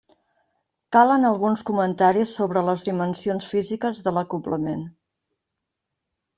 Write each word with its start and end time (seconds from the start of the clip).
Calen 0.95 1.27
alguns 1.29 1.63
comentaris 1.67 2.33
sobre 2.39 2.65
les 2.71 2.87
dimensions 2.89 3.53
físiques 3.53 4.03
de 4.09 4.17
l'acoblament. 4.19 4.85